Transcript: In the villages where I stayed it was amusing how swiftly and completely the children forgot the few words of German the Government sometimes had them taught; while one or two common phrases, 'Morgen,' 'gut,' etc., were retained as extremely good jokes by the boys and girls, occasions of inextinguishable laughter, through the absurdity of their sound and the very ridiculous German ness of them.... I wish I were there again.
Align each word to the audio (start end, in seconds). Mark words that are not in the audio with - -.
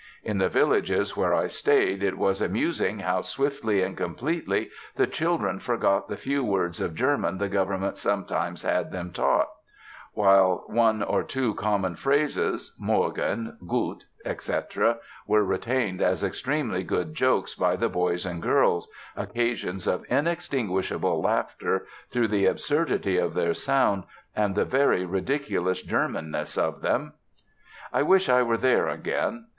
In 0.23 0.39
the 0.39 0.49
villages 0.49 1.15
where 1.15 1.35
I 1.35 1.45
stayed 1.45 2.01
it 2.01 2.17
was 2.17 2.41
amusing 2.41 3.01
how 3.01 3.21
swiftly 3.21 3.83
and 3.83 3.95
completely 3.95 4.71
the 4.95 5.05
children 5.05 5.59
forgot 5.59 6.07
the 6.07 6.17
few 6.17 6.43
words 6.43 6.81
of 6.81 6.95
German 6.95 7.37
the 7.37 7.47
Government 7.47 7.99
sometimes 7.99 8.63
had 8.63 8.91
them 8.91 9.11
taught; 9.11 9.49
while 10.13 10.63
one 10.65 11.03
or 11.03 11.21
two 11.23 11.53
common 11.53 11.93
phrases, 11.95 12.75
'Morgen,' 12.79 13.55
'gut,' 13.67 14.05
etc., 14.25 14.97
were 15.27 15.43
retained 15.45 16.01
as 16.01 16.23
extremely 16.23 16.81
good 16.83 17.13
jokes 17.13 17.53
by 17.53 17.75
the 17.75 17.87
boys 17.87 18.25
and 18.25 18.41
girls, 18.41 18.89
occasions 19.15 19.85
of 19.85 20.03
inextinguishable 20.05 21.21
laughter, 21.21 21.85
through 22.09 22.29
the 22.29 22.47
absurdity 22.47 23.17
of 23.19 23.35
their 23.35 23.53
sound 23.53 24.05
and 24.35 24.55
the 24.55 24.65
very 24.65 25.05
ridiculous 25.05 25.79
German 25.79 26.31
ness 26.31 26.57
of 26.57 26.81
them.... 26.81 27.13
I 27.93 28.01
wish 28.01 28.29
I 28.29 28.41
were 28.41 28.57
there 28.57 28.87
again. 28.89 29.45